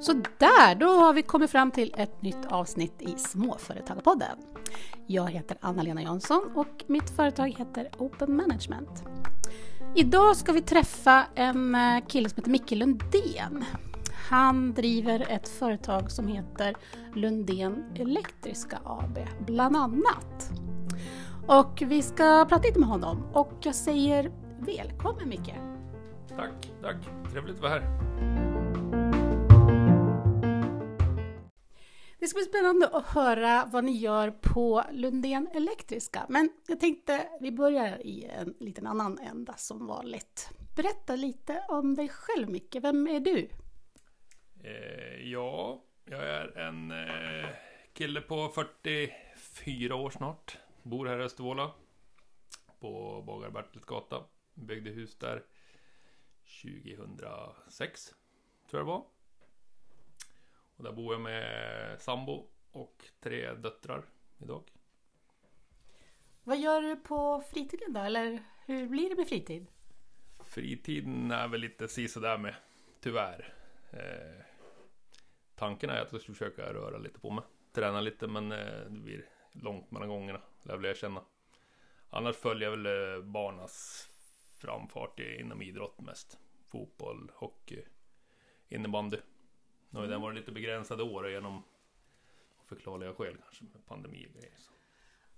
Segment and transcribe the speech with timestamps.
[0.00, 4.38] Så där, då har vi kommit fram till ett nytt avsnitt i Småföretagarpodden.
[5.06, 9.04] Jag heter Anna-Lena Jansson och mitt företag heter Open Management.
[9.94, 13.64] Idag ska vi träffa en eh, kille som heter Micke Lundén.
[14.30, 16.76] Han driver ett företag som heter
[17.14, 20.50] Lundén Elektriska AB, bland annat.
[21.46, 25.54] Och vi ska prata lite med honom och jag säger välkommen Micke!
[26.28, 26.96] Tack, tack!
[27.32, 28.06] Trevligt att vara här.
[32.18, 36.26] Det ska bli spännande att höra vad ni gör på Lundén Elektriska.
[36.28, 40.50] Men jag tänkte vi börjar i en liten annan ända som vanligt.
[40.76, 43.48] Berätta lite om dig själv Micke, vem är du?
[44.64, 47.48] Eh, ja, jag är en eh,
[47.92, 50.58] kille på 44 år snart.
[50.82, 51.70] Bor här i Östervåla.
[52.80, 54.24] På Bagare gata.
[54.56, 55.44] Byggde hus där
[56.62, 58.14] 2006,
[58.70, 59.06] tror jag det var.
[60.76, 64.04] Och där bor jag med sambo och tre döttrar
[64.38, 64.62] idag.
[66.42, 68.00] Vad gör du på fritiden då?
[68.00, 69.66] Eller hur blir det med fritid?
[70.44, 72.54] Fritiden är väl lite sisådär med,
[73.00, 73.54] tyvärr.
[73.90, 74.44] Eh,
[75.54, 77.44] tanken är att jag ska försöka röra lite på mig.
[77.72, 80.40] Träna lite men eh, det blir långt mellan gångerna.
[80.62, 81.24] Lär väl jag känna.
[82.10, 84.08] Annars följer jag väl eh, barnas
[84.58, 86.38] framfart inom idrott mest.
[86.68, 87.82] Fotboll, hockey,
[88.68, 89.18] innebandy.
[89.90, 91.62] Nu har den varit lite begränsade år genom
[92.66, 94.56] förklarliga skäl kanske med pandemi och grejer.
[94.56, 94.72] Så.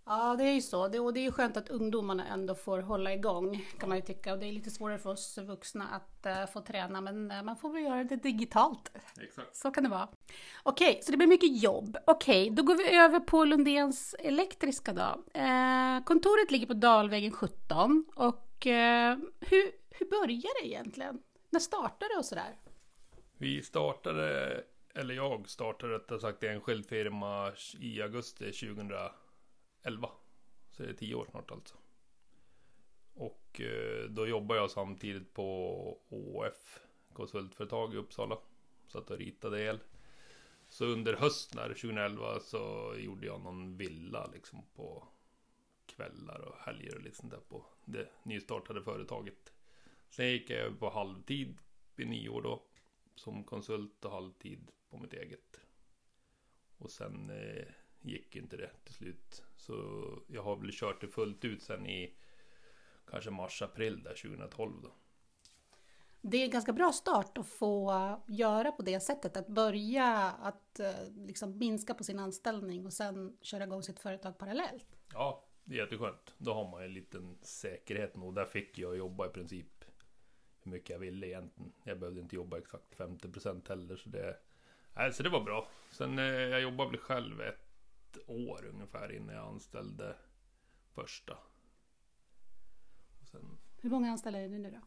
[0.09, 0.89] Ja, det är ju så.
[0.89, 4.03] Det, och det är ju skönt att ungdomarna ändå får hålla igång kan man ju
[4.03, 4.33] tycka.
[4.33, 7.57] Och det är lite svårare för oss vuxna att uh, få träna, men uh, man
[7.57, 8.93] får väl göra det digitalt.
[9.21, 9.57] Exakt.
[9.57, 10.09] Så kan det vara.
[10.63, 11.97] Okej, okay, så det blir mycket jobb.
[12.07, 15.41] Okej, okay, då går vi över på Lundéns Elektriska då.
[15.41, 21.23] Uh, kontoret ligger på Dalvägen 17 och Eh, hur, hur började det egentligen?
[21.51, 22.57] När startade det och sådär?
[23.39, 24.65] Vi startade,
[24.95, 29.13] eller jag startade rättare sagt enskild firma i augusti 2011.
[30.71, 31.77] Så det är tio år snart alltså.
[33.15, 36.81] Och eh, då jobbar jag samtidigt på ÅF
[37.13, 38.39] konsultföretag i Uppsala.
[38.87, 39.79] Satt och ritade el.
[40.69, 45.09] Så under hösten 2011 så gjorde jag någon villa liksom på
[45.87, 49.53] kvällar och helger och lite sånt där på det nystartade företaget.
[50.11, 51.59] Sen gick jag på halvtid
[51.97, 52.63] i nio år då
[53.15, 55.61] som konsult och halvtid på mitt eget.
[56.79, 57.67] Och sen eh,
[58.01, 59.43] gick inte det till slut.
[59.57, 59.75] Så
[60.29, 62.15] jag har väl kört det fullt ut sen i
[63.07, 64.93] kanske mars-april där 2012 då.
[66.21, 67.93] Det är en ganska bra start att få
[68.29, 73.37] göra på det sättet, att börja att eh, liksom minska på sin anställning och sen
[73.43, 74.99] köra igång sitt företag parallellt.
[75.13, 76.35] Ja, det är jätteskönt.
[76.39, 79.85] Då har man en liten säkerhet och där fick jag jobba i princip
[80.63, 81.73] hur mycket jag ville egentligen.
[81.85, 84.37] Jag behövde inte jobba exakt 50% heller så det...
[84.95, 85.69] Nej, så det var bra.
[85.91, 90.17] Sen eh, jag jobbade väl själv ett år ungefär innan jag anställde
[90.95, 91.39] första.
[93.31, 93.59] Sen...
[93.81, 94.81] Hur många anställda är ni nu då?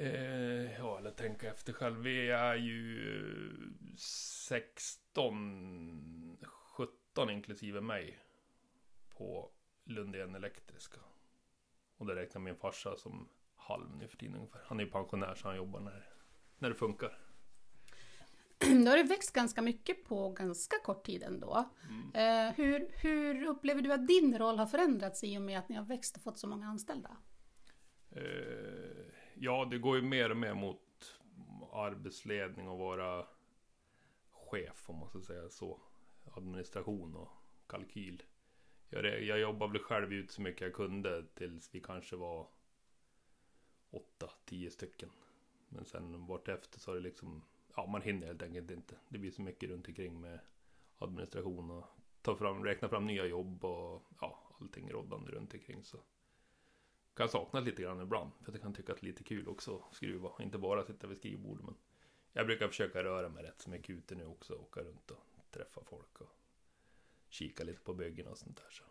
[0.00, 1.96] Eh, ja, eller tänka efter själv.
[1.96, 6.38] Vi är ju 16,
[6.76, 8.23] 17 inklusive mig
[9.16, 9.50] på
[9.84, 11.00] Lundén Elektriska.
[11.96, 14.60] Och det räknar min farsa som halv nu för tiden ungefär.
[14.66, 16.08] Han är ju pensionär så han jobbar när,
[16.58, 17.18] när det funkar.
[18.84, 21.64] Då har det växt ganska mycket på ganska kort tid ändå.
[21.88, 22.48] Mm.
[22.48, 25.76] Eh, hur, hur upplever du att din roll har förändrats i och med att ni
[25.76, 27.16] har växt och fått så många anställda?
[28.10, 29.04] Eh,
[29.34, 30.80] ja, det går ju mer och mer mot
[31.72, 33.26] arbetsledning och vara
[34.30, 35.80] chef om man ska säga så.
[36.36, 37.28] Administration och
[37.66, 38.22] kalkyl.
[38.94, 42.46] Jag, jag jobbade väl själv ut så mycket jag kunde tills vi kanske var
[43.90, 45.10] åtta, tio stycken.
[45.68, 47.42] Men sen vartefter så har det liksom,
[47.76, 48.96] ja man hinner helt enkelt inte.
[49.08, 50.40] Det blir så mycket runt omkring med
[50.98, 51.84] administration och
[52.22, 55.98] ta fram, räkna fram nya jobb och ja, allting råddande runt omkring så.
[57.14, 59.76] Kan sakna lite grann ibland, för jag kan tycka att det är lite kul också
[59.76, 61.64] att skruva, inte bara sitta vid skrivbordet.
[61.64, 61.74] Men
[62.32, 65.18] jag brukar försöka röra mig rätt så mycket ute nu också, åka runt och
[65.50, 66.43] träffa folk och
[67.34, 68.70] kika lite på byggen och sånt där.
[68.70, 68.84] Så.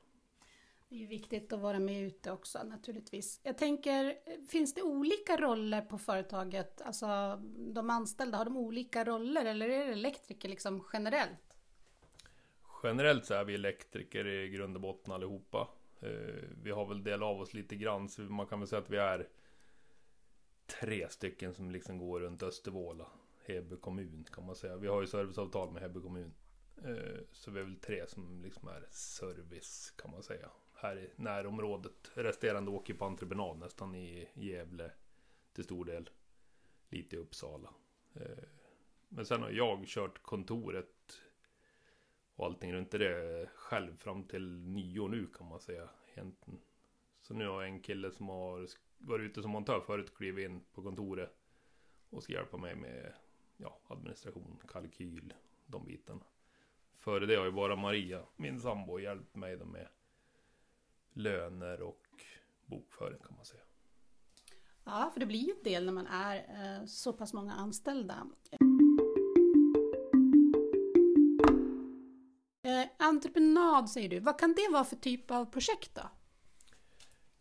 [0.89, 3.39] Det är viktigt att vara med ute också naturligtvis.
[3.43, 4.17] Jag tänker,
[4.47, 6.81] finns det olika roller på företaget?
[6.81, 7.35] Alltså
[7.73, 11.55] de anställda, har de olika roller eller är det elektriker liksom generellt?
[12.83, 15.69] Generellt så är vi elektriker i grund och botten allihopa.
[16.01, 16.09] Eh,
[16.63, 18.97] vi har väl del av oss lite grann, så man kan väl säga att vi
[18.97, 19.27] är
[20.65, 23.07] tre stycken som liksom går runt Östervåla,
[23.45, 24.77] Heby kommun kan man säga.
[24.77, 26.33] Vi har ju serviceavtal med Heby kommun.
[26.83, 31.09] Eh, så vi är väl tre som liksom är service kan man säga här i
[31.15, 32.11] närområdet.
[32.13, 34.91] Resterande åker på entreprenad nästan i Gävle
[35.53, 36.09] till stor del.
[36.89, 37.73] Lite i Uppsala.
[38.13, 38.43] Eh,
[39.09, 41.21] men sen har jag kört kontoret
[42.35, 46.59] och allting runt det själv fram till nio nu kan man säga egentligen.
[47.21, 50.61] Så nu har jag en kille som har varit ute som montör förut klivit in
[50.73, 51.33] på kontoret
[52.09, 53.13] och ska hjälpa mig med
[53.57, 55.33] ja, administration, kalkyl,
[55.65, 56.23] de bitarna.
[57.03, 59.87] Före det har ju bara Maria, min sambo, hjälpt mig med
[61.13, 62.01] löner och
[62.65, 63.61] bokföring kan man säga.
[64.83, 68.27] Ja, för det blir ju en del när man är eh, så pass många anställda.
[72.63, 76.09] Eh, entreprenad säger du, vad kan det vara för typ av projekt då?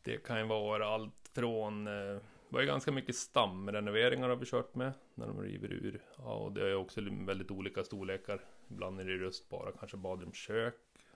[0.03, 2.21] Det kan ju vara allt från eh,
[2.53, 6.03] det var ju ganska mycket stamrenoveringar har vi kört med när de river ur.
[6.17, 8.45] Ja, och det är också väldigt olika storlekar.
[8.73, 10.75] Ibland är det rustbara, kanske badrumskök.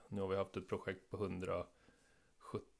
[0.09, 1.69] Nu har vi haft ett projekt på 170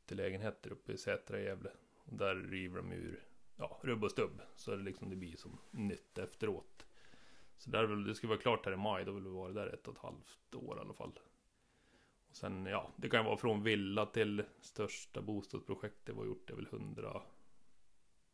[0.07, 1.71] lägenheter uppe i Sätra i Gävle.
[2.05, 3.23] Och där river de ur
[3.55, 4.41] ja, rubb och stubb.
[4.55, 6.85] Så det, liksom, det blir som nytt efteråt.
[7.57, 9.67] Så där vill, det ska vara klart här i maj, då vill vi vara där
[9.67, 11.19] ett och ett halvt år i alla fall.
[12.29, 16.53] Och sen, ja, det kan vara från villa till största bostadsprojektet vi har gjort, det
[16.53, 17.21] är väl 100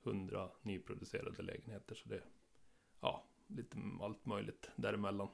[0.04, 1.96] 100 nyproducerade lägenheter.
[1.96, 2.26] Så det är
[3.02, 5.28] ja, lite allt möjligt däremellan.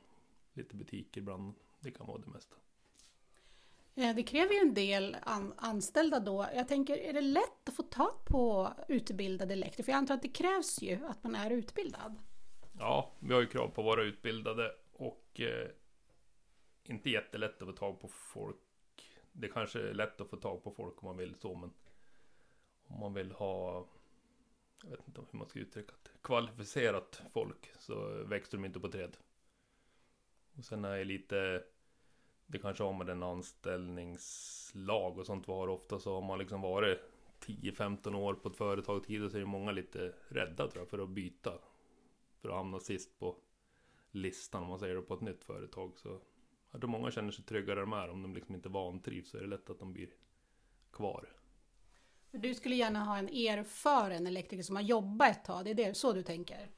[0.59, 1.53] Lite butiker ibland.
[1.79, 2.55] Det kan vara det mesta.
[3.93, 6.47] Det kräver ju en del an anställda då.
[6.55, 9.83] Jag tänker, är det lätt att få tag på utbildade elektriker?
[9.83, 12.15] För jag antar att det krävs ju att man är utbildad.
[12.79, 15.69] Ja, vi har ju krav på att vara utbildade och eh,
[16.83, 18.57] inte jättelätt att få tag på folk.
[19.31, 21.73] Det kanske är lätt att få tag på folk om man vill så, men
[22.87, 23.85] om man vill ha
[24.83, 28.91] jag vet inte hur man ska uttrycka det, kvalificerat folk så växer de inte på
[28.91, 29.17] träd.
[30.59, 31.63] Och sen är lite,
[32.47, 36.61] det kanske har med den anställningslag och sånt vi har ofta så har man liksom
[36.61, 36.99] varit
[37.45, 40.99] 10-15 år på ett företag tidigare så är det många lite rädda tror jag för
[40.99, 41.53] att byta.
[42.41, 43.35] För att hamna sist på
[44.11, 45.97] listan om man säger det på ett nytt företag.
[45.97, 46.21] Så
[46.71, 49.41] jag tror många känner sig tryggare de är om de liksom inte vantrivs så är
[49.41, 50.09] det lätt att de blir
[50.91, 51.29] kvar.
[52.31, 55.93] Du skulle gärna ha en erfaren elektriker som har jobbat ett tag, det är det,
[55.93, 56.69] så du tänker?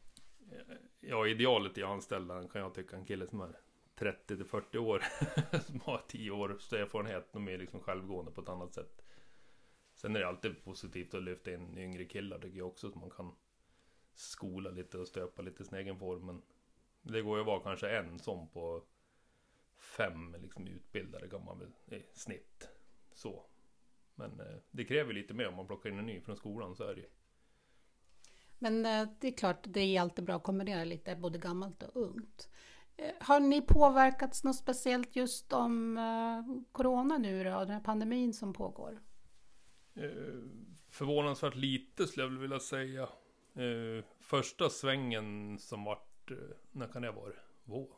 [0.99, 3.59] Ja, idealet i anställda kan jag tycka en kille som är
[4.01, 5.03] 30 till 40 år
[5.65, 9.01] som har 10 års erfarenhet, de är liksom självgående på ett annat sätt.
[9.93, 13.09] Sen är det alltid positivt att lyfta in yngre killar tycker jag också, så man
[13.09, 13.35] kan
[14.13, 16.25] skola lite och stöpa lite sin egen form.
[16.25, 16.41] Men
[17.01, 18.83] det går ju att vara kanske en sån på
[19.77, 22.69] fem liksom utbildade kan man väl i snitt.
[23.13, 23.45] Så.
[24.15, 26.83] Men eh, det kräver lite mer om man plockar in en ny från skolan, så
[26.83, 27.09] är det ju.
[28.59, 32.01] Men eh, det är klart, det är alltid bra att kombinera lite både gammalt och
[32.01, 32.49] ungt.
[32.97, 38.33] Eh, har ni påverkats något speciellt just om eh, Corona nu då, den här pandemin
[38.33, 39.01] som pågår?
[39.93, 40.09] Eh,
[40.89, 43.09] förvånansvärt lite skulle jag vilja säga.
[44.19, 46.31] Första svängen som vart,
[46.71, 47.33] när kan det vara?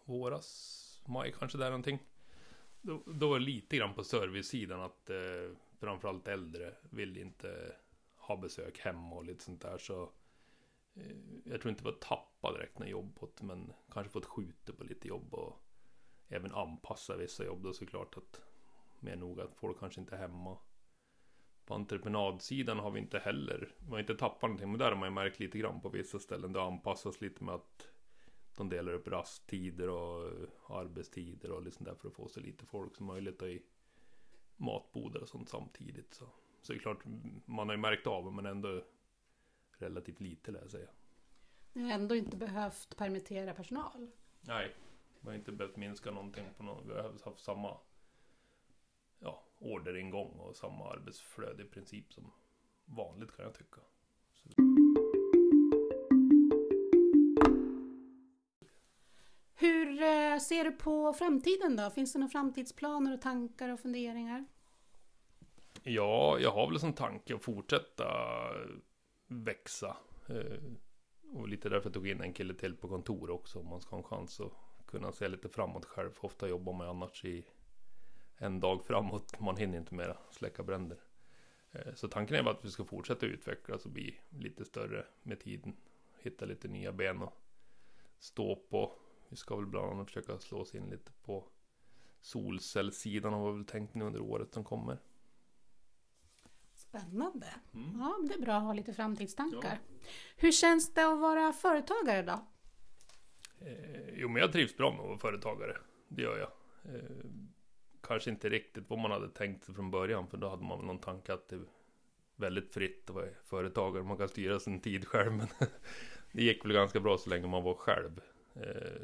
[0.05, 1.01] Våras?
[1.05, 1.99] Maj kanske där någonting.
[2.81, 5.09] Då, då var det lite grann på servicesidan att
[5.79, 7.75] framförallt äldre vill inte
[8.15, 9.77] ha besök hemma och lite sånt där.
[9.77, 10.09] Så
[10.93, 14.25] Eh, jag tror inte vi har tappat direkt något jobb på det, men kanske fått
[14.25, 15.63] skjuta på lite jobb och
[16.27, 18.41] även anpassa vissa jobb då såklart att
[18.99, 20.57] mer nog att folk kanske inte är hemma.
[21.65, 25.09] På entreprenadsidan har vi inte heller, vi har inte tappat någonting, men där har man
[25.09, 26.53] ju märkt lite grann på vissa ställen.
[26.53, 27.88] Det har anpassats lite med att
[28.57, 32.65] de delar upp rasttider och eh, arbetstider och liksom där för att få så lite
[32.65, 33.63] folk som möjligt i
[34.57, 36.13] matbodar och sånt samtidigt.
[36.13, 36.25] Så,
[36.62, 37.03] så det är klart,
[37.45, 38.83] man har ju märkt av men ändå
[39.83, 40.89] relativt lite lär jag säga.
[41.73, 44.11] Ni har ändå inte behövt permittera personal?
[44.41, 44.75] Nej,
[45.21, 46.87] vi har inte behövt minska någonting på någon.
[46.87, 47.77] Vi har haft samma
[49.19, 52.31] ja, orderingång och samma arbetsflöde i princip som
[52.85, 53.81] vanligt kan jag tycka.
[54.33, 54.49] Så.
[59.55, 61.89] Hur eh, ser du på framtiden då?
[61.89, 64.45] Finns det några framtidsplaner och tankar och funderingar?
[65.83, 68.05] Ja, jag har väl som tanke att fortsätta
[69.33, 69.97] växa.
[70.27, 70.59] Eh,
[71.33, 73.89] och lite därför tog jag in en kille till på kontor också om man ska
[73.89, 74.51] ha en chans att
[74.85, 76.11] kunna se lite framåt själv.
[76.11, 77.45] För ofta jobbar man annars i
[78.37, 79.39] en dag framåt.
[79.39, 80.97] Man hinner inte mera släcka bränder.
[81.71, 85.75] Eh, så tanken är att vi ska fortsätta utvecklas och bli lite större med tiden.
[86.19, 87.33] Hitta lite nya ben och
[88.19, 88.91] stå på.
[89.29, 91.47] Vi ska väl bland annat försöka slå oss in lite på
[92.21, 94.99] solcellssidan har vi väl tänkt nu under året som kommer.
[96.93, 97.47] Spännande.
[97.73, 98.00] Mm.
[98.00, 99.79] Ja, det är bra att ha lite framtidstankar.
[99.81, 100.07] Ja.
[100.35, 102.45] Hur känns det att vara företagare då?
[103.65, 105.77] Eh, jo, men jag trivs bra med att vara företagare.
[106.07, 106.50] Det gör jag.
[106.95, 107.01] Eh,
[108.01, 110.27] kanske inte riktigt vad man hade tänkt sig från början.
[110.27, 111.62] För då hade man väl någon tanke att det är
[112.35, 114.03] väldigt fritt att vara företagare.
[114.03, 115.31] Man kan styra sin tid själv.
[115.38, 115.47] Men
[116.31, 118.21] det gick väl ganska bra så länge man var själv.
[118.55, 119.01] Eh,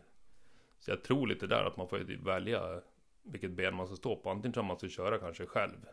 [0.79, 2.81] så jag tror lite där att man får välja
[3.24, 4.29] vilket ben man ska stå på.
[4.29, 5.86] Antingen tror man ska köra kanske själv.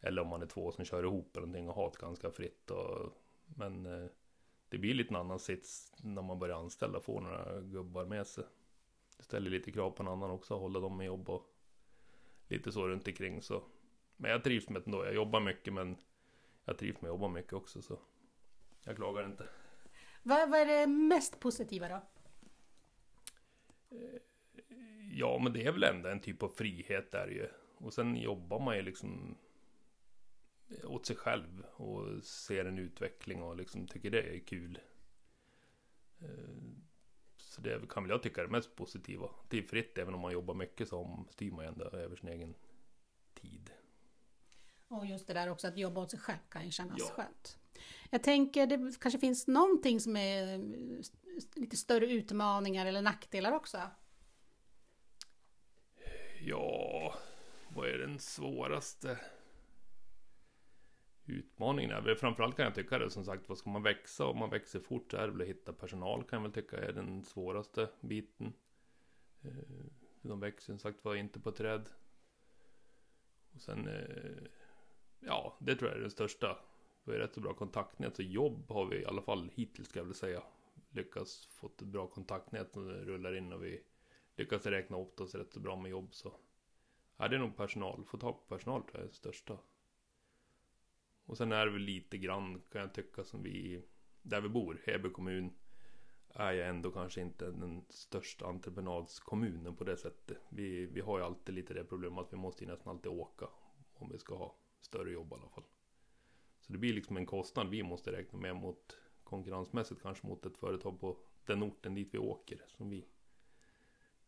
[0.00, 2.70] Eller om man är två som kör ihop eller någonting och har ett ganska fritt.
[2.70, 3.12] Och,
[3.44, 4.10] men eh,
[4.68, 7.00] det blir lite en annan sits när man börjar anställa.
[7.00, 8.44] Får några gubbar med sig.
[9.16, 10.54] Det ställer lite krav på en annan också.
[10.54, 11.46] Hålla dem med jobb och
[12.48, 13.42] lite så runt omkring.
[13.42, 13.62] Så.
[14.16, 15.04] Men jag trivs med det ändå.
[15.04, 15.96] Jag jobbar mycket men
[16.64, 17.82] jag trivs med att jobba mycket också.
[17.82, 17.98] Så
[18.84, 19.48] jag klagar inte.
[20.22, 21.94] Vad, vad är det mest positiva då?
[23.96, 24.20] Eh,
[25.12, 27.48] ja, men det är väl ändå en typ av frihet där ju.
[27.78, 29.36] Och sen jobbar man ju liksom
[30.84, 34.78] åt sig själv och ser en utveckling och liksom tycker det är kul.
[36.20, 36.28] Eh,
[37.36, 39.30] så det kan väl jag tycka är det mest positiva.
[39.48, 42.28] Det är fritt, även om man jobbar mycket så styr man ju ändå över sin
[42.28, 42.54] egen
[43.34, 43.70] tid.
[44.88, 47.14] Och just det där också att jobba åt sig själv kan ju kännas ja.
[47.14, 47.58] skönt.
[48.10, 50.58] Jag tänker det kanske finns någonting som är
[51.54, 53.78] lite större utmaningar eller nackdelar också?
[56.40, 57.14] Ja,
[57.68, 59.18] vad är den svåraste
[61.26, 61.90] utmaningen?
[61.90, 64.26] Är framförallt kan jag tycka det som sagt, vad ska man växa?
[64.26, 66.76] Om man växer fort så är det väl att hitta personal kan jag väl tycka
[66.76, 68.52] är den svåraste biten.
[69.42, 69.86] Eh,
[70.22, 71.88] de växer som sagt var inte på träd.
[73.54, 74.48] Och sen, eh,
[75.20, 76.58] ja, det tror jag är det största.
[77.04, 79.98] Vi har rätt så bra kontaktnät, så jobb har vi i alla fall hittills ska
[79.98, 80.42] jag väl säga
[80.90, 83.82] lyckats få ett bra kontaktnät som rullar in och vi
[84.36, 86.36] lyckas räkna upp oss rätt så bra med jobb så
[87.16, 89.58] ja, det är nog personal, få tag på personal tror jag är det största.
[91.26, 93.82] Och sen är det väl lite grann kan jag tycka som vi,
[94.22, 95.52] där vi bor, Heby kommun,
[96.28, 100.38] är ju ändå kanske inte den största entreprenadskommunen på det sättet.
[100.48, 103.46] Vi, vi har ju alltid lite det problemet att vi måste ju nästan alltid åka
[103.94, 105.64] om vi ska ha större jobb i alla fall.
[106.60, 110.56] Så det blir liksom en kostnad vi måste räkna med mot konkurrensmässigt kanske mot ett
[110.56, 113.06] företag på den orten dit vi åker som vi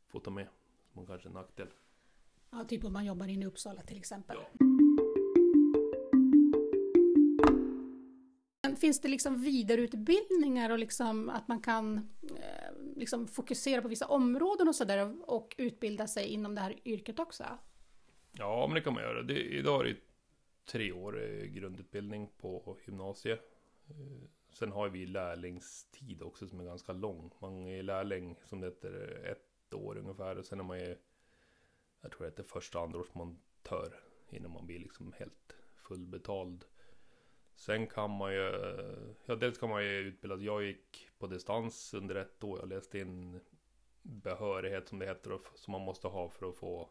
[0.07, 0.49] får ta med.
[0.93, 1.69] Som kanske är en nackdel.
[2.50, 4.37] Ja, typ om man jobbar inne i Uppsala till exempel.
[4.40, 4.67] Ja.
[8.88, 14.68] Finns det liksom vidareutbildningar och liksom att man kan eh, liksom fokusera på vissa områden
[14.68, 17.45] och sådär och utbilda sig inom det här yrket också?
[18.33, 19.23] Ja, men det kan man göra.
[19.23, 19.97] Det, idag är det
[20.64, 23.40] tre år grundutbildning på gymnasiet.
[23.88, 27.30] Eh, sen har vi lärlingstid också som är ganska lång.
[27.38, 30.38] Man är lärling som det heter ett år ungefär.
[30.38, 30.97] Och sen är man ju,
[32.00, 34.00] jag tror det heter första andraårsmontör.
[34.30, 36.64] Innan man blir liksom helt fullbetald.
[37.59, 38.53] Sen kan man ju,
[39.27, 42.59] ja dels kan man ju utbilda, jag gick på distans under ett år.
[42.59, 43.41] Jag läste in
[44.03, 46.88] behörighet som det heter, som man måste ha för att få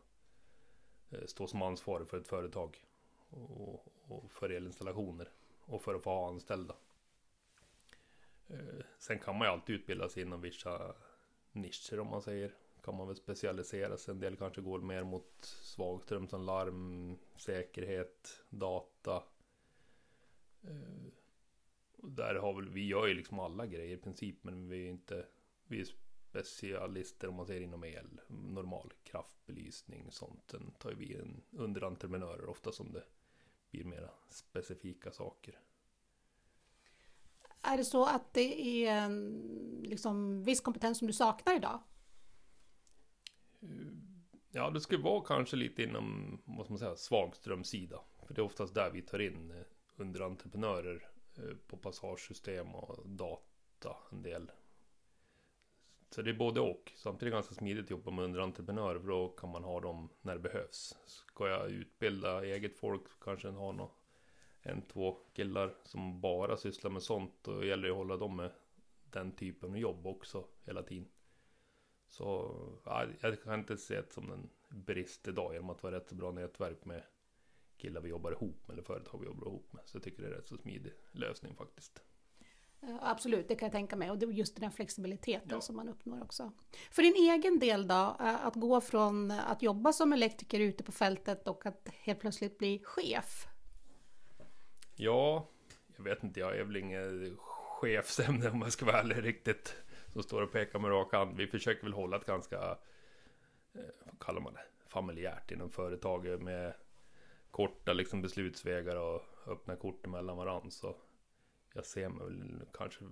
[1.10, 2.78] eh, stå som ansvarig för ett företag.
[3.30, 5.30] Och, och för elinstallationer.
[5.60, 6.76] Och för att få ha anställda.
[8.48, 10.96] Eh, sen kan man ju alltid utbilda sig inom vissa
[11.52, 12.54] nischer om man säger.
[12.84, 14.12] Kan man väl specialisera sig.
[14.12, 19.24] En del kanske går mer mot svagström som larm, säkerhet, data.
[20.64, 21.12] Eh,
[22.04, 25.26] där har väl, vi gör ju liksom alla grejer i princip men vi är inte,
[25.68, 25.88] vi är
[26.30, 30.44] specialister om man säger inom el, normal kraftbelysning sånt.
[30.52, 33.04] Sen tar vi en underentreprenörer ofta som det
[33.72, 35.60] blir mera specifika saker.
[37.62, 39.42] Är det så att det är en
[39.84, 41.80] liksom, viss kompetens som du saknar idag?
[44.52, 48.02] Ja, det skulle vara kanske lite inom, vad ska man säga, svagströmsida.
[48.28, 49.64] För det är oftast där vi tar in eh,
[49.98, 54.52] underentreprenörer eh, på passagesystem och data en del.
[56.10, 56.92] Så det är både och.
[56.96, 60.10] Samtidigt är det ganska smidigt att jobba med underentreprenörer för då kan man ha dem
[60.22, 60.98] när det behövs.
[61.06, 63.90] Ska jag utbilda eget folk kanske ha någon,
[64.62, 67.34] en, två killar som bara sysslar med sånt.
[67.42, 68.52] Då gäller det att hålla dem med
[69.12, 71.10] den typen av jobb också hela tiden.
[72.08, 76.10] Så ja, jag kan inte se det som en brist idag genom att vara rätt
[76.10, 77.04] så bra nätverk med
[77.88, 79.82] killar vi jobbar ihop med eller företag vi jobbar ihop med.
[79.86, 82.04] Så jag tycker det är rätt så smidig lösning faktiskt.
[83.02, 84.12] Absolut, det kan jag tänka mig.
[84.12, 85.62] Och det är just den flexibiliteten ja.
[85.62, 86.52] som man uppnår också.
[86.92, 91.48] För din egen del då, att gå från att jobba som elektriker ute på fältet
[91.48, 93.48] och att helt plötsligt bli chef.
[94.96, 95.48] Ja,
[95.98, 96.40] jag vet inte.
[96.40, 99.76] Jag är väl inget chefsämne om jag ska vara ärlig riktigt.
[100.14, 101.38] Som står och pekar med rak hand.
[101.38, 102.58] Vi försöker väl hålla ett ganska,
[103.74, 106.74] eh, vad kallar man det, familjärt inom företaget med
[107.52, 110.70] korta liksom beslutsvägar och öppna kort mellan varandra.
[110.70, 110.96] Så
[111.74, 113.06] jag ser mig väl kanske,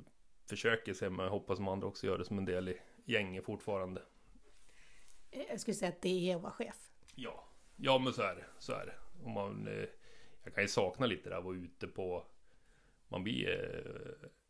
[0.50, 4.02] försöker se mig, hoppas som andra också gör det som en del i gänget fortfarande.
[5.50, 6.92] Jag skulle säga att det är att vara chef.
[7.16, 9.30] Ja, Ja men så är det, så är det.
[9.30, 9.86] Man, eh,
[10.44, 12.26] jag kan ju sakna lite det här att vara ute på...
[13.08, 13.50] Man blir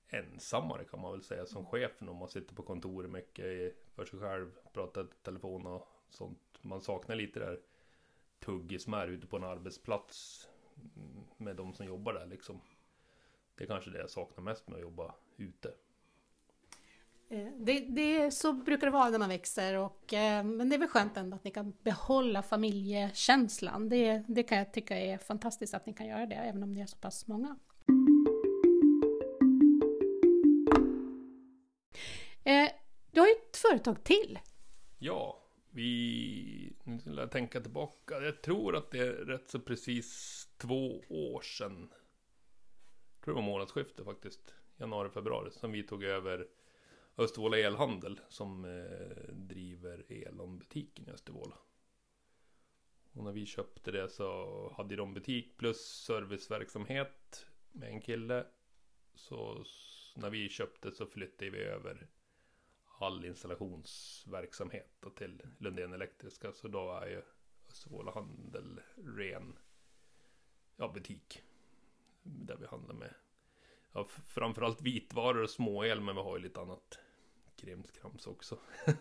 [0.10, 4.06] eh, ensammare kan man väl säga som chef om man sitter på kontoret mycket för
[4.06, 6.40] sig själv, pratar i telefon och sånt.
[6.62, 7.60] Man saknar lite det där
[8.46, 10.48] tuggis med ute på en arbetsplats
[11.38, 12.62] med de som jobbar där liksom.
[13.56, 15.74] Det är kanske det jag saknar mest med att jobba ute.
[17.30, 20.80] Eh, det, det, så brukar det vara när man växer, och, eh, men det är
[20.80, 23.90] väl skönt ändå att ni kan behålla familjekänslan.
[23.90, 26.82] Det, det kan jag tycka är fantastiskt att ni kan göra det, även om ni
[26.82, 27.60] är så pass många.
[32.44, 32.70] Eh,
[33.12, 34.40] du har ju ett företag till.
[35.00, 35.45] Ja,
[35.76, 36.74] vi...
[36.84, 38.22] Nu vill jag tänka tillbaka.
[38.22, 41.90] Jag tror att det är rätt så precis två år sedan.
[43.16, 44.56] Jag tror det var månadsskifte faktiskt.
[44.78, 45.52] Januari, februari.
[45.52, 46.48] Som vi tog över
[47.18, 51.58] Östervåla Elhandel som eh, driver Elon-butiken i Östervåla.
[53.14, 58.46] Och när vi köpte det så hade de butik plus serviceverksamhet med en kille.
[59.16, 59.66] Så
[60.16, 62.08] när vi köpte så flyttade vi över
[63.00, 66.52] all installationsverksamhet till Lundén Elektriska.
[66.52, 67.22] Så då är ju
[67.70, 69.58] Östervåla Handel ren
[70.76, 71.42] ja, butik.
[72.24, 73.14] Där vi handlar med
[73.94, 77.00] ja, framförallt vitvaror och småel men vi har ju lite annat
[77.56, 78.60] krimskrams också.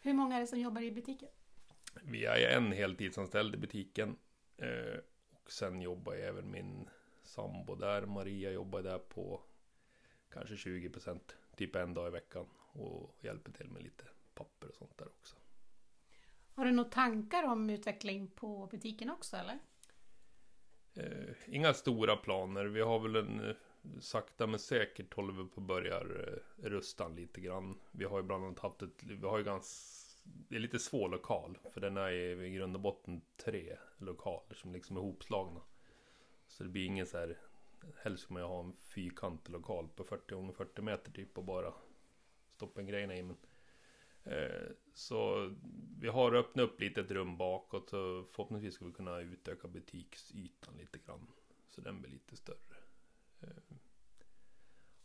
[0.00, 1.28] Hur många är det som jobbar i butiken?
[2.02, 4.16] Vi är en heltidsanställd i butiken.
[4.56, 6.88] Eh, och sen jobbar ju även min
[7.22, 8.06] sambo där.
[8.06, 9.42] Maria jobbar där på
[10.30, 11.36] kanske 20 procent.
[11.56, 12.46] Typ en dag i veckan.
[12.72, 15.36] Och hjälper till med lite papper och sånt där också.
[16.54, 19.58] Har du några tankar om utveckling på butiken också eller?
[20.94, 22.64] Eh, inga stora planer.
[22.64, 23.54] Vi har väl en
[24.00, 27.78] sakta men säkert håller vi på att börja eh, rusta lite grann.
[27.90, 31.08] Vi har ju bland annat haft ett, vi har ju ganska, det är lite svår
[31.08, 31.58] lokal.
[31.72, 35.60] För den är i grund och botten tre lokaler som liksom är hopslagna.
[36.46, 37.38] Så det blir ingen så här,
[37.96, 41.44] helst ska man ju ha en fyrkantig lokal på 40 gånger 40 meter typ och
[41.44, 41.74] bara
[42.58, 43.36] Toppengrejerna grejerna i.
[44.24, 45.50] Men, eh, så
[46.00, 50.76] vi har öppnat upp lite ett rum bakåt så förhoppningsvis ska vi kunna utöka butiksytan
[50.76, 51.26] lite grann.
[51.68, 52.76] Så den blir lite större.
[53.40, 53.76] Eh,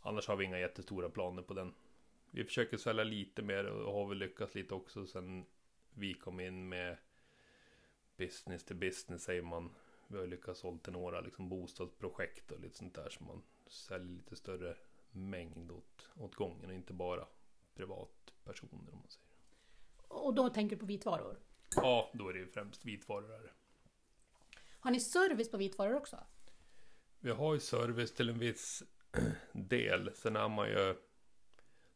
[0.01, 1.73] annars har vi inga jättestora planer på den.
[2.31, 5.45] Vi försöker sälja lite mer och har väl lyckats lite också sen
[5.93, 6.97] vi kom in med
[8.17, 9.69] business to business säger man.
[10.07, 14.17] Vi har lyckats sålt till några liksom bostadsprojekt och lite sånt där som man säljer
[14.17, 14.77] lite större
[15.11, 17.25] mängd åt, åt gången och inte bara
[17.75, 19.27] privatpersoner om man säger.
[20.07, 21.39] Och då tänker du på vitvaror?
[21.75, 23.27] Ja, då är det ju främst vitvaror.
[23.27, 23.53] Här.
[24.79, 26.17] Har ni service på vitvaror också?
[27.19, 28.83] Vi har ju service till en viss
[29.51, 30.11] del.
[30.15, 30.95] Sen är man ju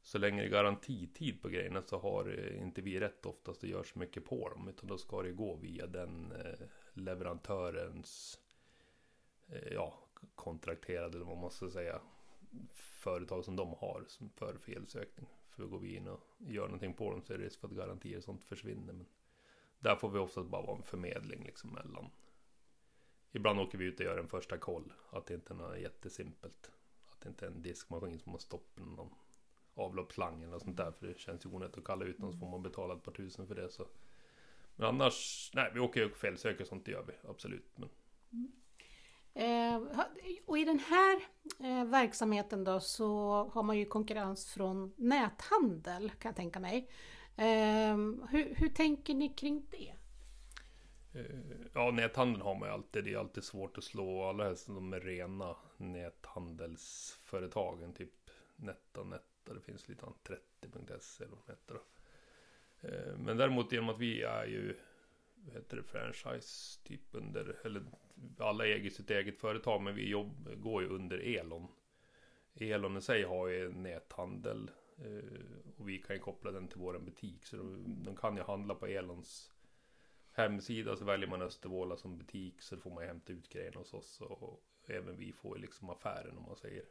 [0.02, 3.84] så länge det är garantitid på grejerna så har inte vi rätt oftast att göra
[3.84, 4.68] så mycket på dem.
[4.68, 8.40] Utan då ska det gå via den eh, leverantörens
[9.48, 9.94] eh, ja,
[10.36, 12.02] kontrakterade, eller vad man ska säga,
[12.76, 15.28] företag som de har för felsökning.
[15.58, 17.74] För går vi in och gör någonting på dem så är det risk för att
[17.74, 18.94] garantier och sånt försvinner.
[18.94, 19.06] Men
[19.80, 22.10] där får vi oftast bara vara en förmedling liksom mellan
[23.32, 24.94] Ibland åker vi ut och gör en första koll.
[25.10, 26.72] Att det inte är något jättesimpelt.
[27.06, 29.16] Att det inte är en diskmaskin som har stoppat någon
[29.74, 30.92] avloppsslang eller sånt där.
[30.92, 33.12] För det känns ju onödigt att kalla ut någon så får man betala ett par
[33.12, 33.70] tusen för det.
[33.70, 33.88] Så.
[34.76, 37.78] Men annars, nej vi åker ju och felsöker sånt, det gör vi absolut.
[37.78, 37.90] Men...
[38.32, 38.52] Mm.
[39.38, 39.82] Eh,
[40.46, 41.22] och i den här
[41.60, 43.08] eh, verksamheten då så
[43.54, 46.90] har man ju konkurrens från näthandel kan jag tänka mig.
[47.36, 47.98] Eh,
[48.30, 49.94] hur, hur tänker ni kring det?
[51.20, 51.26] Eh,
[51.74, 53.04] ja, näthandeln har man ju alltid.
[53.04, 54.24] Det är alltid svårt att slå.
[54.24, 57.94] Alla helst de är rena näthandelsföretagen.
[57.94, 58.14] Typ
[58.56, 59.54] Netta, Netta.
[59.54, 60.30] Det finns lite annat.
[60.62, 61.76] 30.se eller vad de heter.
[62.82, 64.78] Eh, men däremot genom att vi är ju
[65.48, 67.84] vad heter det, franchise typ under, eller
[68.38, 71.68] alla äger sitt eget företag men vi jobb, går ju under Elon.
[72.54, 77.00] Elon i sig har ju näthandel eh, och vi kan ju koppla den till vår
[77.00, 79.54] butik så de, de kan ju handla på Elons
[80.32, 84.22] hemsida så väljer man Östervåla som butik så får man hämta ut grejerna hos oss
[84.22, 86.86] och även vi får ju liksom affären om man säger.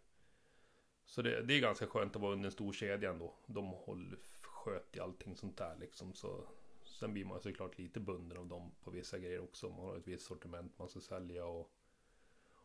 [1.04, 3.34] Så det, det är ganska skönt att vara under en stor kedja ändå.
[3.46, 6.14] De håller, sköter allting sånt där liksom.
[6.14, 6.48] Så,
[6.96, 9.68] sen blir man såklart lite bunden av dem på vissa grejer också.
[9.68, 11.72] Man har ett visst sortiment man ska sälja och,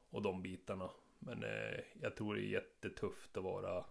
[0.10, 0.90] och de bitarna.
[1.20, 3.86] Men eh, jag tror det är jättetufft att vara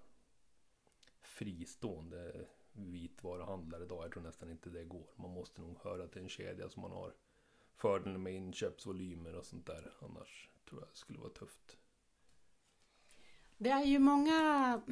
[1.21, 4.05] fristående vitvaruhandlare idag.
[4.05, 5.07] Jag tror nästan inte det går.
[5.17, 7.15] Man måste nog höra till en kedja som man har
[7.75, 9.93] fördelen med inköpsvolymer och sånt där.
[10.01, 11.77] Annars tror jag det skulle vara tufft.
[13.57, 14.83] Det är ju många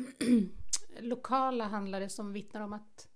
[1.00, 3.07] lokala handlare som vittnar om att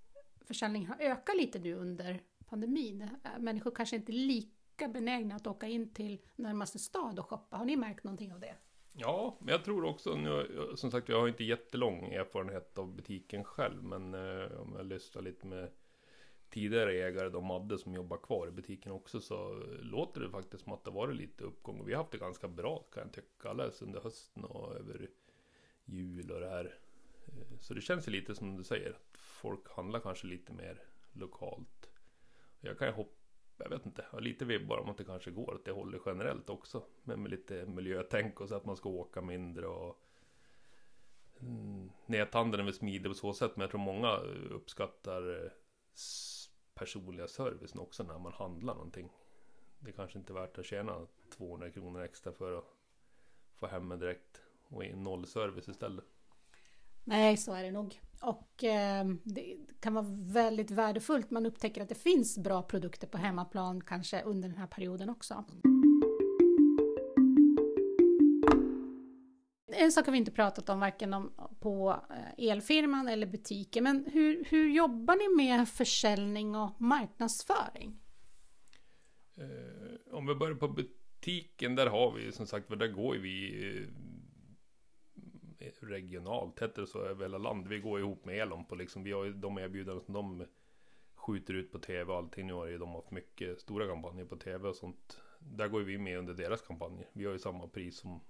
[0.45, 3.01] försäljningen har ökat lite nu under pandemin.
[3.01, 7.57] Eh, människor kanske inte är lika benägna att åka in till närmaste stad och shoppa.
[7.57, 8.55] Har ni märkt någonting av det?
[8.93, 13.43] Ja, men jag tror också, nu, som sagt jag har inte jättelång erfarenhet av butiken
[13.43, 15.69] själv, men eh, om jag lyssnar lite med
[16.49, 20.73] tidigare ägare, de hade som jobbar kvar i butiken också, så låter det faktiskt som
[20.73, 21.85] att det varit lite uppgång.
[21.85, 25.09] Vi har haft det ganska bra kan jag tycka, alldeles under hösten och över
[25.85, 26.77] jul och det här.
[27.25, 29.12] Eh, så det känns ju lite som du säger, att
[29.43, 30.81] folk handlar kanske lite mer
[31.13, 31.89] lokalt.
[32.59, 33.13] Jag kan ju hoppa,
[33.57, 36.01] jag vet inte, jag har lite vibbar om att det kanske går åt det hållet
[36.05, 36.83] generellt också.
[37.03, 40.03] Men med lite miljötänk och så att man ska åka mindre och
[41.39, 44.17] mm, Näthandeln är väl smidig på så sätt, men jag tror många
[44.49, 45.51] uppskattar eh,
[46.73, 49.09] personliga servicen också när man handlar någonting.
[49.79, 52.65] Det är kanske inte är värt att tjäna 200 kronor extra för att
[53.59, 56.05] få hem det direkt och i noll service istället.
[57.03, 57.99] Nej, så är det nog.
[58.23, 61.31] Och eh, det kan vara väldigt värdefullt.
[61.31, 65.45] Man upptäcker att det finns bra produkter på hemmaplan kanske under den här perioden också.
[69.75, 73.83] En sak har vi inte pratat om varken om, på eh, elfirman eller butiken.
[73.83, 77.99] Men hur, hur jobbar ni med försäljning och marknadsföring?
[79.37, 83.67] Eh, om vi börjar på butiken, där har vi som sagt, där går ju vi
[83.67, 83.87] eh,
[85.79, 87.71] regionalt, heter det så, över hela landet.
[87.71, 90.45] Vi går ihop med Elon på liksom, vi har ju de erbjudanden som de
[91.15, 92.47] skjuter ut på tv och allting.
[92.47, 95.21] Nu har ju de haft mycket stora kampanjer på tv och sånt.
[95.39, 97.09] Där går ju vi med under deras kampanjer.
[97.13, 98.21] Vi har ju samma pris som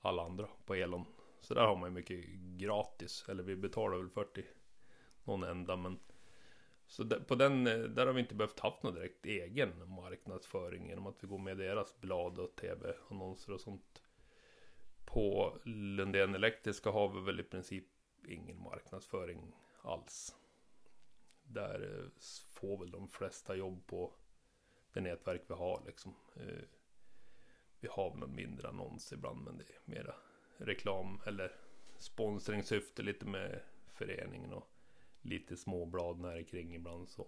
[0.00, 1.04] alla andra på Elon.
[1.40, 4.44] Så där har man ju mycket gratis, eller vi betalar väl 40
[5.24, 5.98] någon enda men
[6.86, 11.24] så på den, där har vi inte behövt haft någon direkt egen marknadsföring genom att
[11.24, 14.02] vi går med deras blad och tv-annonser och sånt.
[15.12, 17.84] På Lundén Elektriska har vi väl i princip
[18.28, 20.36] ingen marknadsföring alls.
[21.42, 22.10] Där eh,
[22.52, 24.12] får väl de flesta jobb på
[24.92, 26.14] det nätverk vi har liksom.
[26.36, 26.64] Eh,
[27.80, 30.14] Vi har någon mindre annons ibland men det är mera
[30.56, 31.52] reklam eller
[31.98, 33.60] sponsringssyfte lite med
[33.92, 34.68] föreningen och
[35.20, 37.26] lite småblad när kring ibland så.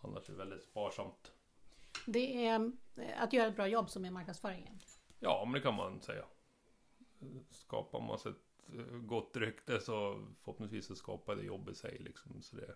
[0.00, 1.32] Men annars är det väldigt sparsamt.
[2.06, 4.80] Det är eh, att göra ett bra jobb som är marknadsföringen.
[5.18, 6.24] Ja, men det kan man säga.
[7.50, 11.96] Skapar man sig ett eh, gott rykte så förhoppningsvis så skapar det jobb i sig
[12.00, 12.42] liksom.
[12.42, 12.74] Så det,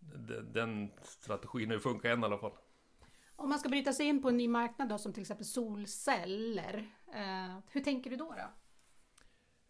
[0.00, 2.52] det, den strategin har ju funkat än i alla fall.
[3.36, 6.90] Om man ska bryta sig in på en ny marknad då, som till exempel solceller.
[7.14, 8.34] Eh, hur tänker du då?
[8.36, 8.50] då?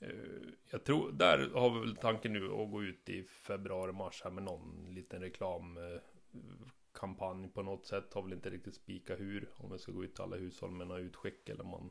[0.06, 4.20] Eh, Jag tror, där har vi väl tanken nu att gå ut i februari, mars
[4.24, 8.14] här med någon liten reklamkampanj på något sätt.
[8.14, 9.50] Har väl inte riktigt spika hur.
[9.56, 11.90] Om vi ska gå ut till alla hushåll med några utskick eller om man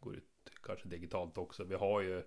[0.00, 0.28] går ut
[0.62, 1.64] kanske digitalt också.
[1.64, 2.22] Vi har ju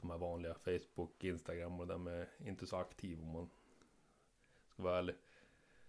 [0.00, 3.50] de här vanliga Facebook, Instagram och de är inte så aktiv om man
[4.68, 5.14] ska vara ärlig.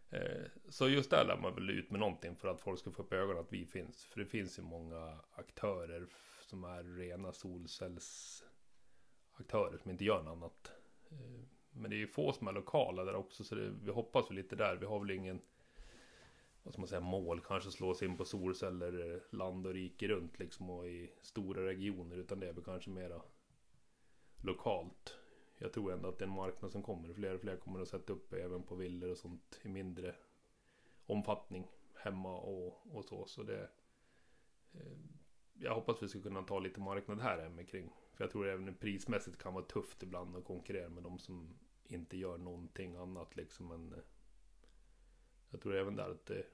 [0.10, 3.04] Eh, så just där lär man väl ut med någonting för att folk ska få
[3.04, 4.06] upp ögonen att vi finns.
[4.06, 6.08] För det finns ju många aktörer
[6.42, 10.72] som är rena solcellsaktörer som inte gör något annat.
[11.10, 11.42] Eh,
[11.72, 14.36] men det är ju få som är lokala där också så det, vi hoppas väl
[14.36, 14.76] lite där.
[14.76, 15.42] Vi har väl ingen
[16.66, 20.40] vad ska man säga, mål kanske slås in på solceller eh, land och rike runt
[20.40, 23.22] liksom och i stora regioner utan det är väl kanske mera
[24.42, 25.18] lokalt.
[25.58, 27.14] Jag tror ändå att det är en marknad som kommer.
[27.14, 30.16] Fler och fler kommer att sätta upp även på villor och sånt i mindre
[31.06, 33.26] omfattning hemma och, och så.
[33.26, 33.70] Så det...
[34.74, 34.98] Eh,
[35.54, 37.94] jag hoppas vi ska kunna ta lite marknad här hemma kring.
[38.14, 42.18] För jag tror även prismässigt kan vara tufft ibland att konkurrera med de som inte
[42.18, 43.68] gör någonting annat liksom.
[43.68, 44.04] Men eh,
[45.50, 46.46] jag tror även där att det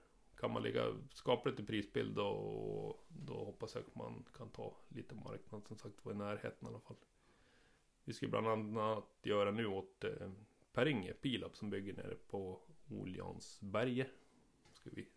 [0.42, 5.16] kan man ligga, skapligt i prisbild och då hoppas jag att man kan ta lite
[5.16, 6.96] marknad som sagt var i närheten i alla fall.
[8.04, 10.32] Vi ska bland annat göra nu åt eh,
[10.74, 14.12] Per Inge Pilab som bygger nere på Oljansberget.
[14.74, 15.08] Ska vi,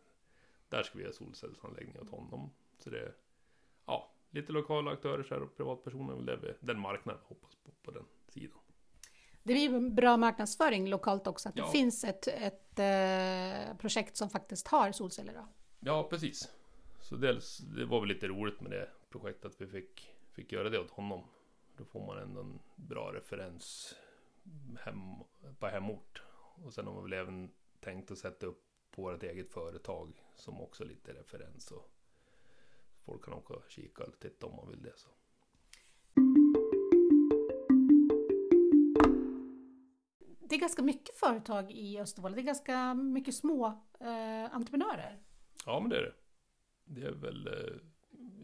[0.68, 2.50] där ska vi göra solcellsanläggning åt honom.
[2.78, 3.14] Så det är
[3.86, 6.14] ja, lite lokala aktörer så här och privatpersoner.
[6.14, 8.58] väl det vi- Den marknaden vi hoppas på, på den sidan.
[9.46, 11.48] Det blir bra marknadsföring lokalt också.
[11.48, 11.64] Att Ja.
[11.64, 15.34] det finns ett, ett eh, projekt som faktiskt har solceller.
[15.34, 15.46] Då.
[15.80, 16.48] Ja, precis.
[17.00, 20.70] Så dels, det var väl lite roligt med det projektet att vi fick, fick göra
[20.70, 21.24] det åt honom.
[21.76, 23.94] Då får man ändå en bra referens
[24.80, 24.98] hem,
[25.58, 26.22] på hemort.
[26.64, 30.60] Och sen har man väl även tänkt att sätta upp på vårt eget företag som
[30.60, 31.70] också lite referens.
[31.70, 31.90] Och
[33.04, 34.92] folk kan åka och kika och titta om man vill det.
[34.96, 35.08] Så.
[40.54, 42.34] Det är ganska mycket företag i Östervåla.
[42.34, 43.66] Det är ganska mycket små
[44.00, 45.22] eh, entreprenörer.
[45.66, 46.14] Ja, men det är det.
[46.84, 47.76] Det är väl, eh,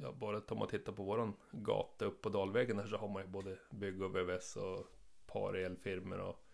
[0.03, 3.23] ja, bara om man tittar på våran gata upp på Dalvägen där så har man
[3.23, 4.87] ju både bygg och VVS och
[5.27, 6.47] par elfirmor och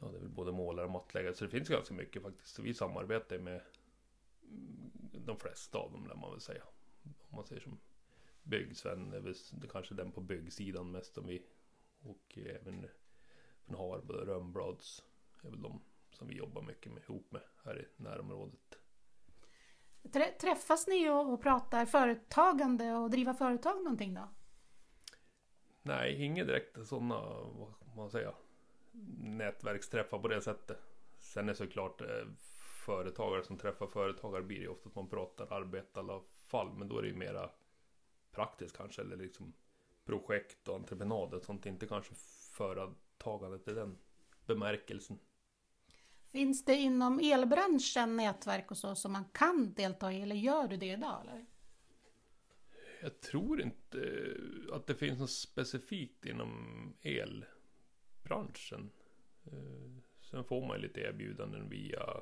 [0.00, 1.34] ja, det är väl både målare och mattläggare.
[1.34, 2.54] Så det finns ganska mycket faktiskt.
[2.54, 3.60] Så vi samarbetar med
[5.12, 6.62] de flesta av dem, lär man väl säga.
[7.02, 7.78] Om man säger som
[8.42, 11.42] Byggsven, det är väl det kanske den på byggsidan mest som vi
[12.02, 12.88] och även
[13.72, 15.04] från Harb och Rönnblads
[15.42, 15.80] är väl de
[16.10, 18.78] som vi jobbar mycket med, ihop med här i närområdet.
[20.40, 24.28] Träffas ni och, och pratar företagande och driva företag någonting då?
[25.82, 28.34] Nej, inga direkta sådana, vad man säger,
[29.20, 30.78] nätverksträffar på det sättet.
[31.18, 32.26] Sen är såklart eh,
[32.86, 36.72] företagare som träffar företagare blir det ofta att man pratar arbete i alla fall.
[36.72, 37.50] Men då är det ju mera
[38.32, 39.52] praktiskt kanske, eller liksom
[40.04, 41.40] projekt och entreprenader.
[41.40, 42.14] Sånt inte kanske
[43.22, 43.98] företagandet i den
[44.46, 45.18] bemärkelsen.
[46.32, 50.76] Finns det inom elbranschen nätverk och så som man kan delta i eller gör du
[50.76, 51.20] det idag?
[51.20, 51.46] Eller?
[53.02, 53.98] Jag tror inte
[54.72, 58.90] att det finns något specifikt inom elbranschen.
[59.44, 62.20] Eh, sen får man lite erbjudanden via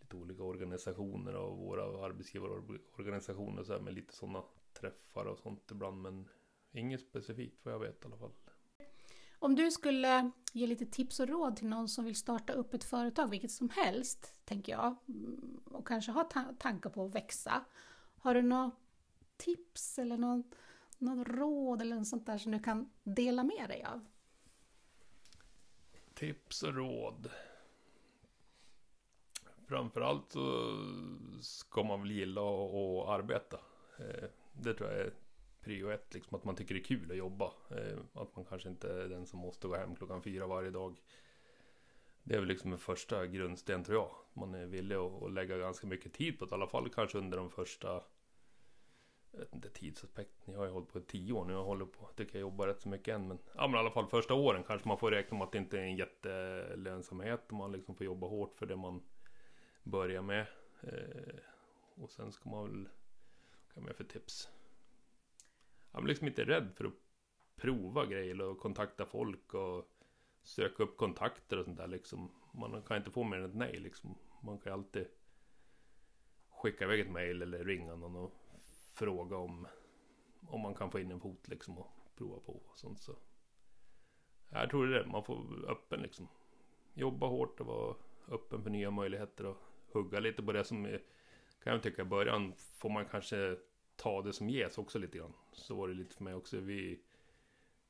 [0.00, 4.42] lite olika organisationer och våra arbetsgivarorganisationer så här med lite sådana
[4.72, 6.02] träffar och sånt ibland.
[6.02, 6.28] Men
[6.72, 8.32] inget specifikt vad jag vet i alla fall.
[9.38, 12.84] Om du skulle ge lite tips och råd till någon som vill starta upp ett
[12.84, 14.96] företag, vilket som helst, tänker jag,
[15.64, 17.64] och kanske har ta tankar på att växa.
[18.18, 18.70] Har du några
[19.36, 20.44] tips eller någon,
[20.98, 24.06] någon råd eller något sånt där som du kan dela med dig av?
[26.14, 27.30] Tips och råd.
[29.68, 30.76] Framförallt så
[31.40, 33.56] ska man väl gilla att arbeta.
[33.98, 35.12] Eh, det tror jag är
[35.66, 37.52] prio ett, liksom att man tycker det är kul att jobba.
[37.70, 41.00] Eh, att man kanske inte är den som måste gå hem klockan fyra varje dag.
[42.22, 44.10] Det är väl liksom en första grundsten tror jag.
[44.32, 47.38] Man är villig att, lägga ganska mycket tid på det, i alla fall kanske under
[47.38, 48.02] de första
[49.52, 50.54] inte tidsaspekten.
[50.54, 51.52] Jag har ju hållit på i tio år nu.
[51.52, 53.28] Jag håller på, tycker jag jobbar rätt så mycket än.
[53.28, 55.58] Men, ja, men i alla fall första åren kanske man får räkna med att det
[55.58, 57.50] inte är en jättelönsamhet.
[57.50, 59.02] Man liksom får jobba hårt för det man
[59.82, 60.46] börjar med.
[60.80, 61.34] Eh,
[61.94, 62.88] och sen ska man väl,
[63.64, 64.48] vad kan man för tips?
[65.92, 66.92] Han var liksom inte rädd för att
[67.56, 69.84] prova grejer och kontakta folk och
[70.42, 72.30] söka upp kontakter och sånt där liksom.
[72.54, 74.18] Man kan inte få mer än ett nej liksom.
[74.42, 75.06] Man kan ju alltid
[76.48, 78.32] skicka iväg ett mail eller ringa någon och
[78.92, 79.66] fråga om
[80.48, 83.16] om man kan få in en fot liksom och prova på och sånt så.
[84.48, 86.28] Jag tror det är det, man får vara öppen liksom.
[86.94, 87.96] Jobba hårt och vara
[88.28, 89.56] öppen för nya möjligheter och
[89.92, 91.02] hugga lite på det som är,
[91.62, 93.56] kan jag tycka i början får man kanske
[93.96, 95.32] ta det som ges också lite grann.
[95.52, 96.60] Så var det lite för mig också.
[96.60, 97.00] Vi,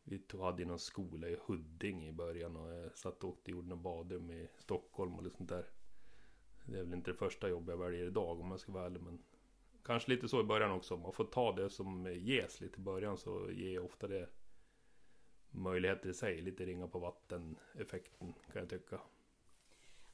[0.04, 3.72] vi tog, hade någon skola i Huddinge i början och jag satt och åkte gjorde
[3.72, 5.66] och badrum i Stockholm och sånt där.
[6.64, 9.02] Det är väl inte det första jobb jag väljer idag om jag ska vara ärlig
[9.02, 9.22] men
[9.86, 10.96] Kanske lite så i början också.
[10.96, 14.28] Man får ta det som ges lite i början så ger ofta det
[15.50, 16.40] möjligheter i sig.
[16.40, 19.00] Lite ringa på vatten effekten kan jag tycka.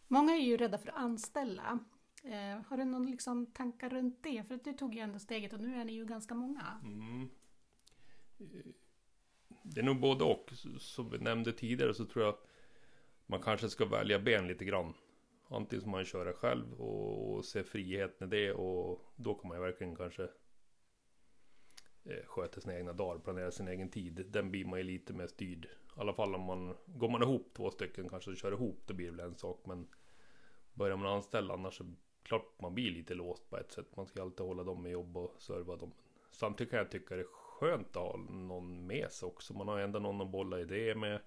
[0.08, 1.78] Många är ju rädda för att anställa.
[2.24, 4.42] Eh, har du någon liksom tankar runt det?
[4.48, 6.80] För att du tog ju ändå steget och nu är ni ju ganska många.
[6.82, 7.28] Mm.
[9.62, 10.50] Det är nog både och.
[10.78, 12.36] Som vi nämnde tidigare så tror jag
[13.26, 14.94] man kanske ska välja ben lite grann.
[15.48, 19.64] Antingen som man köra själv och se friheten i det och då kan man ju
[19.64, 20.22] verkligen kanske
[22.04, 24.26] eh, sköta sina egna dagar, planera sin egen tid.
[24.28, 25.64] Den blir man ju lite mer styrd.
[25.64, 29.06] I alla fall om man går man ihop två stycken kanske kör ihop, då blir
[29.06, 29.66] det väl en sak.
[29.66, 29.88] Men
[30.74, 33.96] börjar man anställa annars så klart man blir lite låst på ett sätt.
[33.96, 35.92] Man ska alltid hålla dem med jobb och serva dem.
[36.30, 39.54] Samtidigt kan jag tycka det är skönt att ha någon med sig också.
[39.54, 41.20] Man har ändå någon att bolla idéer med.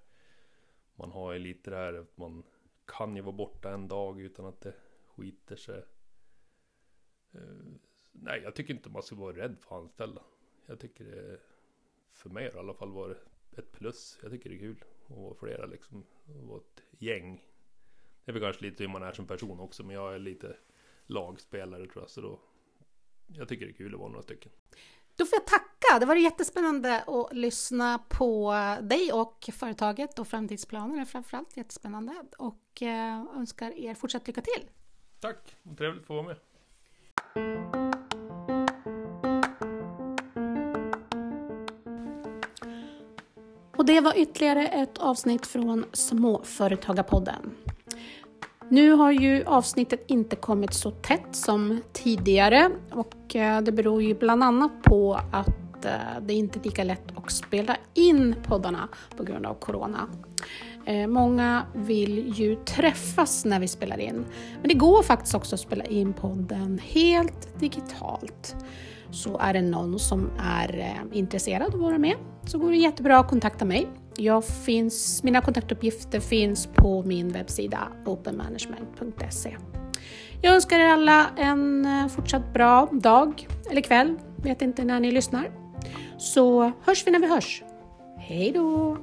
[0.95, 2.43] Man har ju lite det här att man
[2.86, 4.73] kan ju vara borta en dag utan att det
[5.05, 5.84] skiter sig.
[7.31, 7.41] Eh,
[8.12, 10.21] nej, jag tycker inte man ska vara rädd för att anställa.
[10.65, 11.39] Jag tycker det,
[12.12, 13.17] för mig i alla fall, var
[13.58, 14.19] ett plus.
[14.21, 16.05] Jag tycker det är kul att vara flera liksom.
[16.25, 17.47] Att vara ett gäng.
[18.25, 20.58] Det är väl kanske lite hur man är som person också, men jag är lite
[21.07, 22.09] lagspelare tror jag.
[22.09, 22.39] Så då,
[23.27, 24.51] jag tycker det är kul att vara några stycken.
[25.17, 25.99] Då får jag tacka.
[25.99, 31.57] Det var jättespännande att lyssna på dig och företaget och framtidsplanerna framförallt.
[31.57, 34.69] Jättespännande och eh, önskar er fortsatt lycka till.
[35.19, 36.37] Tack, trevligt att få vara med.
[43.77, 47.64] Och det var ytterligare ett avsnitt från Småföretagarpodden.
[48.69, 54.13] Nu har ju avsnittet inte kommit så tätt som tidigare och eh, det beror ju
[54.15, 59.23] bland annat på att eh, det inte är lika lätt att spela in poddarna på
[59.23, 60.08] grund av Corona.
[60.86, 64.25] Eh, många vill ju träffas när vi spelar in,
[64.62, 68.56] men det går faktiskt också att spela in podden helt digitalt.
[69.12, 73.19] Så är det någon som är intresserad av att vara med så går det jättebra
[73.19, 79.58] att kontakta mig jag finns, mina kontaktuppgifter finns på min webbsida openmanagement.se.
[80.41, 85.12] Jag önskar er alla en eh, fortsatt bra dag eller kväll, vet inte när ni
[85.12, 85.51] lyssnar.
[86.17, 87.63] Så hörs vi när vi hörs.
[88.17, 88.97] Hej då!